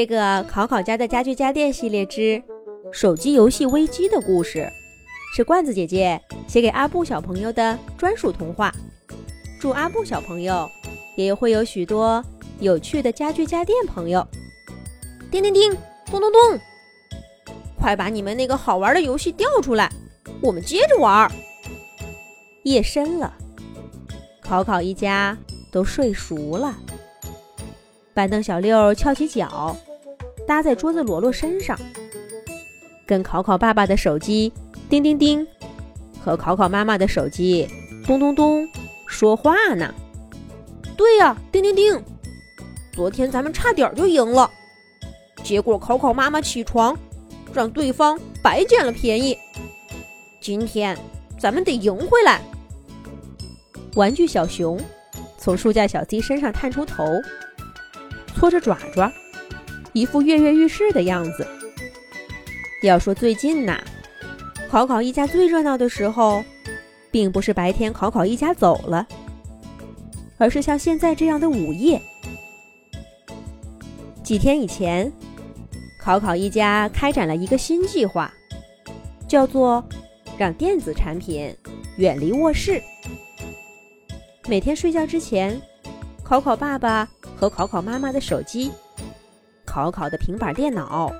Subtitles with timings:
[0.00, 2.42] 这个考考家的家具家电系列之
[2.90, 4.66] 手机游戏危机的故事，
[5.36, 8.74] 是罐子姐姐写给阿布小朋友的专属童话。
[9.60, 10.66] 祝阿布小朋友
[11.18, 12.24] 也会有许多
[12.60, 14.26] 有趣的家具家电朋友。
[15.30, 15.70] 叮叮叮，
[16.06, 16.58] 咚咚咚，
[17.78, 19.92] 快把你们那个好玩的游戏调出来，
[20.40, 21.30] 我们接着玩。
[22.62, 23.34] 夜深了，
[24.40, 25.36] 考考一家
[25.70, 26.74] 都睡熟了。
[28.14, 29.76] 板凳小六翘起脚，
[30.50, 31.78] 搭在桌子罗罗身上，
[33.06, 34.52] 跟考考爸爸的手机
[34.88, 35.46] 叮叮叮，
[36.20, 37.68] 和考考妈妈的手机
[38.04, 38.68] 咚咚咚
[39.06, 39.94] 说话呢。
[40.96, 42.02] 对呀，叮叮叮，
[42.92, 44.50] 昨天咱们差点就赢了，
[45.44, 46.98] 结果考考妈妈起床，
[47.54, 49.38] 让对方白捡了便宜。
[50.40, 50.98] 今天
[51.38, 52.40] 咱们得赢回来。
[53.94, 54.80] 玩具小熊
[55.38, 57.04] 从书架小鸡身上探出头。
[58.34, 59.12] 搓着爪爪，
[59.92, 61.46] 一副跃跃欲试的样子。
[62.82, 63.78] 要说最近呐，
[64.70, 66.42] 考考一家最热闹的时候，
[67.10, 69.06] 并不是白天考考一家走了，
[70.38, 72.00] 而是像现在这样的午夜。
[74.22, 75.12] 几天以前，
[76.00, 78.32] 考考一家开展了一个新计划，
[79.28, 79.84] 叫做
[80.38, 81.54] “让电子产品
[81.96, 82.80] 远离卧室”。
[84.48, 85.60] 每天睡觉之前，
[86.22, 87.08] 考考爸爸。
[87.36, 88.70] 和考考妈妈的手机、
[89.70, 91.12] 考考的平板电脑，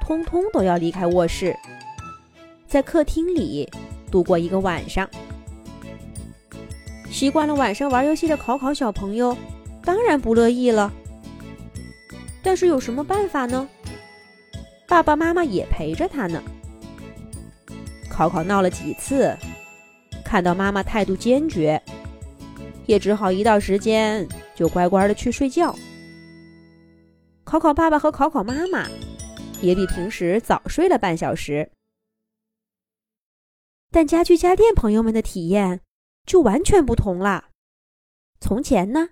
[0.00, 1.52] 通通都要离开卧室，
[2.68, 3.68] 在客厅里
[4.08, 5.08] 度过一个晚上。
[7.10, 9.36] 习惯了晚上玩游戏的考考小朋友，
[9.84, 10.92] 当然不乐意了。
[12.40, 13.68] 但是有什么办法呢？
[14.86, 16.40] 爸爸妈妈也陪着他呢。
[18.08, 19.36] 考考闹了几次，
[20.24, 21.82] 看到妈妈态度坚决，
[22.86, 24.24] 也只好一到时间。
[24.54, 25.74] 就乖乖的去睡觉。
[27.52, 28.88] 考考爸爸和考考妈妈
[29.60, 31.70] 也比平时早睡了半小时，
[33.90, 35.82] 但家具家电朋友们的体验
[36.24, 37.50] 就完全不同了。
[38.40, 39.10] 从前呢，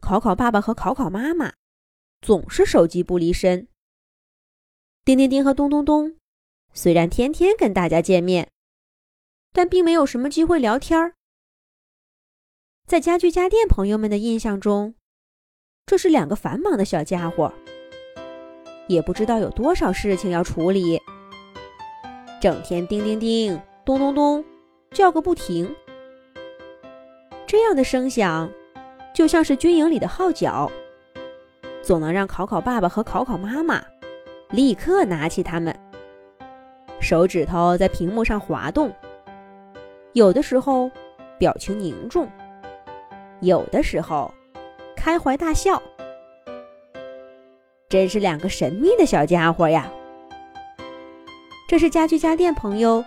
[0.00, 1.52] 考考爸爸和考考妈妈
[2.20, 3.66] 总是手机不离身。
[5.04, 6.16] 叮叮叮和咚咚咚
[6.72, 8.52] 虽然天天跟大家见面，
[9.52, 11.14] 但并没有什么机会聊天儿。
[12.86, 14.94] 在家具家电朋友们的印象中，
[15.88, 17.50] 这是两个繁忙的小家伙，
[18.88, 21.00] 也不知道有多少事情要处理，
[22.42, 24.44] 整天叮叮叮、咚咚咚
[24.90, 25.74] 叫个不停。
[27.46, 28.50] 这样的声响，
[29.14, 30.70] 就像是军营里的号角，
[31.80, 33.82] 总能让考考爸爸和考考妈妈
[34.50, 35.74] 立刻拿起它们，
[37.00, 38.92] 手指头在屏幕上滑动，
[40.12, 40.90] 有的时候
[41.38, 42.28] 表情凝重。
[43.40, 44.30] 有的时候，
[44.98, 45.80] 开怀大笑，
[47.88, 49.88] 真是两个神秘的小家伙呀。
[51.68, 53.04] 这是家具家电朋友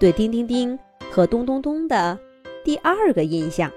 [0.00, 0.76] 对叮叮叮
[1.10, 2.18] 和咚咚咚的
[2.64, 3.70] 第二个印象。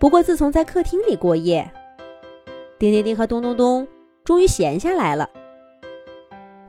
[0.00, 1.70] 不过，自从在客厅里过夜，
[2.76, 3.86] 叮叮叮和咚咚咚
[4.24, 5.30] 终于闲下来了。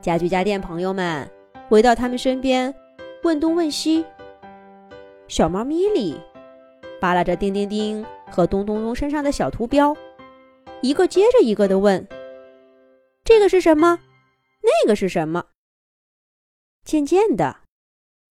[0.00, 1.28] 家具家电朋友们
[1.70, 2.72] 围到他们身边，
[3.24, 4.04] 问东问西。
[5.26, 6.20] 小猫咪里。
[7.00, 9.94] 扒拉着叮叮叮和咚咚咚身上的小图标，
[10.80, 12.08] 一个接着一个的问
[13.22, 14.00] ：“这个是什么？
[14.62, 15.50] 那个是什么？”
[16.82, 17.60] 渐渐的，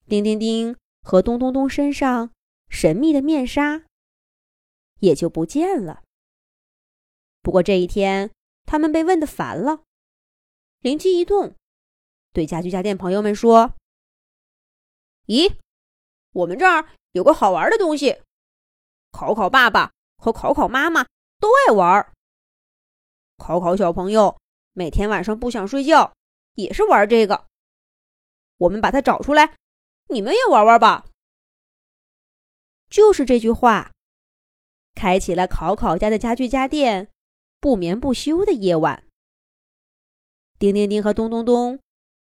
[0.07, 2.31] 叮叮叮和咚咚咚身上
[2.67, 3.83] 神秘的面纱
[5.01, 6.01] 也就不见了。
[7.43, 8.31] 不过这一天，
[8.65, 9.83] 他们被问的烦了，
[10.79, 11.53] 灵机一动，
[12.33, 13.75] 对家居家电朋友们说
[15.27, 15.57] ：“咦，
[16.33, 18.23] 我们这儿有个好玩的东西。”
[19.11, 21.05] 考考爸爸和考考妈妈
[21.39, 22.13] 都爱玩儿。
[23.37, 24.39] 考考小朋友
[24.73, 26.13] 每天晚上不想睡觉，
[26.55, 27.47] 也是玩这个。
[28.57, 29.55] 我们把它找出来，
[30.09, 31.05] 你们也玩玩吧。
[32.89, 33.91] 就是这句话，
[34.93, 37.09] 开启了考考家的家具家电
[37.59, 39.07] 不眠不休的夜晚。
[40.59, 41.79] 叮叮叮和咚咚咚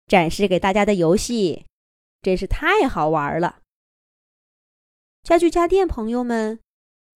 [0.07, 1.65] 展示给大家的游戏，
[2.21, 3.59] 真是太好玩了。
[5.23, 6.59] 家具家电朋友们。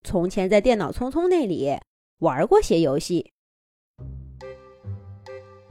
[0.03, 1.77] 从前在电脑匆匆那里
[2.19, 3.31] 玩过些游戏，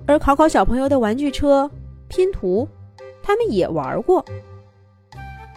[0.07, 1.71] 而考考小朋友的玩具车
[2.09, 2.67] 拼图，
[3.23, 4.25] 他们也玩过。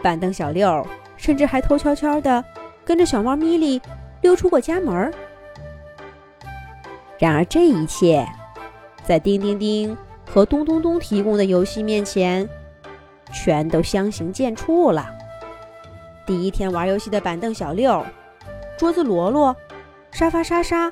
[0.04, 0.86] 板凳小六
[1.16, 2.44] 甚至还偷悄悄的
[2.84, 3.82] 跟着小猫咪咪
[4.22, 5.14] 溜出过家门儿。
[7.18, 8.28] 然而这一切，
[9.06, 9.98] 在叮叮叮
[10.30, 12.48] 和咚咚咚提供的游戏面前，
[13.32, 15.10] 全都相形见绌了。
[16.28, 18.06] 第一天玩游戏的板凳小六。
[18.78, 19.56] 桌子罗罗、
[20.12, 20.92] 沙发莎莎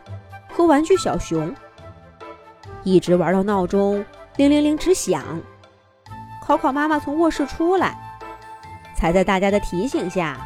[0.50, 1.54] 和玩具小熊，
[2.84, 4.04] 一直玩到闹钟
[4.38, 5.22] 铃铃铃直响。
[6.42, 7.98] 考考妈妈从卧室出来，
[8.96, 10.38] 才在大家的提醒下，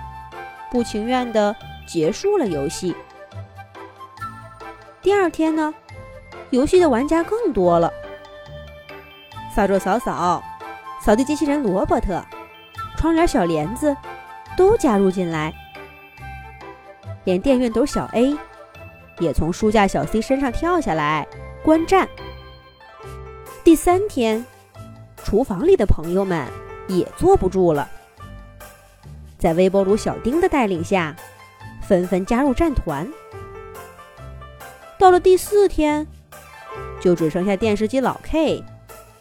[0.72, 1.56] 不情愿的
[1.88, 2.96] 结束了游戏。
[5.02, 5.74] 第二天呢，
[6.50, 7.92] 游戏的玩家更多了。
[9.56, 10.44] 扫帚扫扫、
[11.02, 12.24] 扫地机器人罗伯特、
[12.98, 13.96] 窗帘小帘子
[14.56, 15.54] 都加入进来，
[17.28, 18.34] 连电熨斗小 A
[19.20, 21.28] 也从书架小 C 身上跳下来
[21.62, 22.08] 观战。
[23.66, 24.46] 第三天，
[25.26, 26.48] 厨房里的朋友们
[26.88, 27.90] 也坐不住了，
[29.38, 31.14] 在微波炉小丁的带领下，
[31.82, 33.06] 纷纷加入战团。
[34.98, 36.08] 到了第四天，
[37.02, 38.64] 就只剩下电视机老 K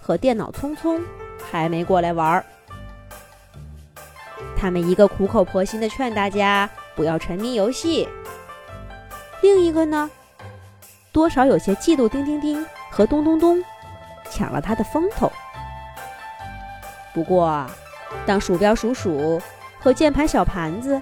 [0.01, 1.03] 和电脑聪聪
[1.51, 2.47] 还没过来玩儿。
[4.57, 8.09] 他们一个苦口婆心的劝大家不要沉迷游戏，
[9.43, 10.11] 另一个呢，
[11.13, 13.63] 多少有些嫉妒叮叮叮和咚咚咚
[14.31, 15.31] 抢了他的风头。
[17.15, 17.65] 不过，
[18.25, 19.41] 当鼠标鼠鼠
[19.79, 21.01] 和键盘小盘子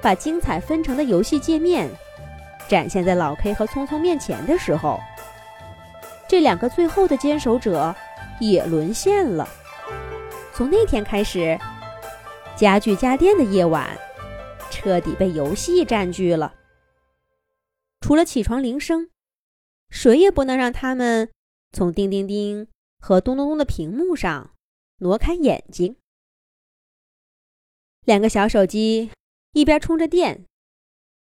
[0.00, 1.90] 把精彩纷呈的游戏界面。
[2.68, 4.98] 展现在老 K 和聪聪面前的时候，
[6.26, 7.94] 这两个最后的坚守者
[8.38, 9.46] 也沦陷了。
[10.54, 11.58] 从那天开始，
[12.56, 13.86] 家具家电的夜晚
[14.82, 16.56] 彻底被游戏占据了。
[18.00, 19.10] 除了起床铃声，
[19.90, 21.30] 谁也不能让他们
[21.70, 22.66] 从叮叮叮
[22.98, 24.54] 和咚咚咚的屏幕上
[24.98, 25.96] 挪开眼睛。
[28.04, 29.12] 两个小手机
[29.52, 30.44] 一边充着电。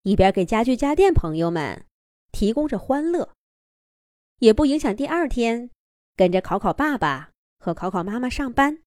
[0.02, 1.84] 一边给家具家电朋友们
[2.30, 3.34] 提供着欢乐，
[4.38, 5.70] 也不影响第二天
[6.14, 8.80] 跟着考考爸爸和考考妈妈上班。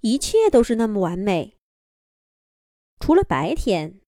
[0.00, 1.55] 一切都是那么完美，
[2.98, 4.00] 除了白天，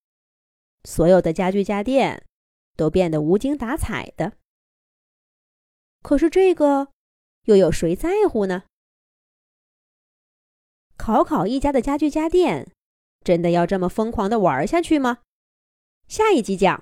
[0.85, 2.27] 所有的家具家电
[2.77, 4.33] 都变得无精打采的。
[6.03, 6.89] 可是这个
[7.45, 8.65] 又有谁在乎呢？
[10.97, 12.73] 考考一家的家具家电
[13.23, 15.19] 真的要这么疯狂的玩下去吗？
[16.09, 16.77] 下一集讲。